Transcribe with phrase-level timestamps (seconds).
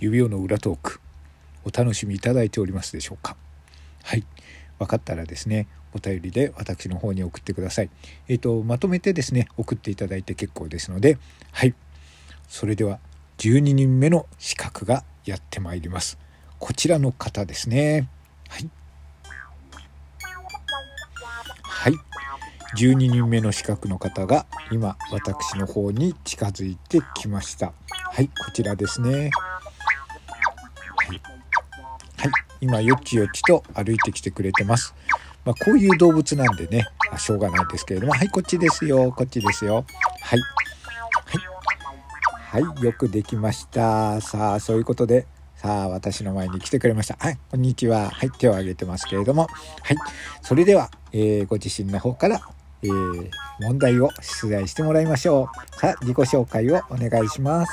[0.00, 1.00] 指輪の裏トーク
[1.64, 3.36] お楽しみいただいておりますでしょうか？
[4.04, 4.24] はい。
[4.78, 7.90] 分かったらですねお便りで私の方に送ってください。
[8.28, 11.18] えっ、ー、とまとめてですね送っていただいて結構ですので
[11.52, 11.74] はい。
[12.48, 13.00] それでは
[13.38, 16.18] 12人目の資格がやってまいります。
[16.58, 18.08] こちらの方ですね。
[18.48, 18.70] はい。
[21.62, 21.92] はい。
[22.76, 27.72] 12人目の資格の方が今私の方に近づいてきました。
[27.90, 29.30] はいこちらですね。
[32.60, 34.94] 今よちよちと歩いてきてくれてます。
[35.44, 36.86] まあ、こういう動物なんでね。
[37.10, 38.12] あしょうがないですけれども。
[38.12, 39.12] はいこっちですよ。
[39.12, 39.84] こっちですよ。
[40.20, 40.40] はい。
[42.50, 44.20] はい、はい、よくできました。
[44.20, 45.26] さあそういうことで。
[45.56, 47.16] さあ私の前に来てくれました。
[47.18, 48.10] はいこんにちは。
[48.10, 49.42] はい手を挙げてますけれども。
[49.82, 49.96] はい。
[50.42, 52.40] それでは、えー、ご自身の方から
[52.82, 55.80] えー、問題を出題してもらいましょう。
[55.80, 57.72] さあ自己紹介をお願いします。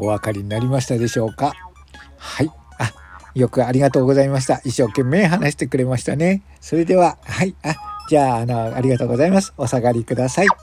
[0.00, 1.52] お分かりになりましたでしょうか？
[2.16, 2.50] はい。
[2.78, 2.92] あ、
[3.34, 4.62] よくありがとうございました。
[4.64, 6.42] 一生懸命話してくれましたね。
[6.60, 7.54] それでは、はい。
[7.62, 7.74] あ、
[8.08, 9.52] じゃあ、あの、ありがとうございます。
[9.58, 10.46] お下がりください。
[10.46, 10.54] は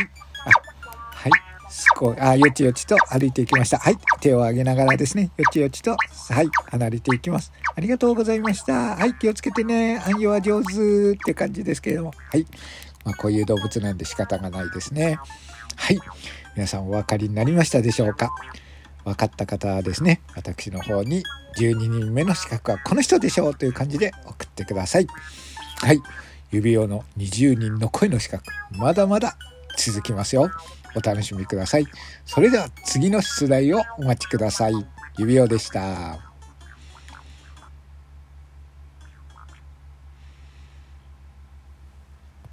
[0.00, 0.08] い。
[0.46, 0.50] あ、
[1.12, 1.32] はい。
[1.70, 3.78] すこあ、よちよちと歩いていきました。
[3.78, 3.98] はい。
[4.20, 6.48] 手を上げながらですね、よちよちと、はい。
[6.70, 7.52] 離れていきます。
[7.76, 8.96] ありがとうございました。
[8.96, 9.14] はい。
[9.14, 9.98] 気をつけてね。
[10.06, 10.72] 暗用は上手
[11.12, 12.12] って感じですけれども。
[12.30, 12.46] はい。
[13.04, 15.18] まあ、こういう動物なんで仕方がないですね。
[15.76, 15.98] はい。
[16.54, 18.30] 皆さんお分かりになりましたでしょうか？
[19.04, 21.22] 分かった方はですね、私の方に
[21.58, 25.06] 12人目の資格はこの人でしょうという感じで送ってください。
[25.78, 26.00] はい。
[26.50, 29.36] 指輪の20人の声の資格、まだまだ
[29.76, 30.50] 続きますよ。
[30.96, 31.86] お楽しみください。
[32.24, 34.74] それでは次の出題をお待ちください。
[35.18, 36.33] 指輪でした。